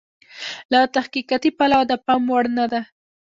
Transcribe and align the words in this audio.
له 0.71 0.79
تحقیقاتي 0.95 1.49
پلوه 1.57 1.83
د 1.87 1.93
پام 2.05 2.23
وړ 2.31 2.45
نه 2.57 2.65
ده. 2.71 2.81